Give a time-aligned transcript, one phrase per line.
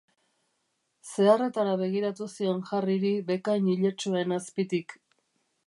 [1.09, 5.01] Zeharretara begiratu zion Harryri bekain iletsuen azpitik.